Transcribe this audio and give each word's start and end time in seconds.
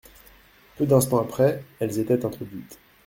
Peu 0.79 0.87
d'instants 0.87 1.19
après, 1.21 1.63
elles 1.79 1.99
étaient 1.99 2.25
introduites. 2.25 2.79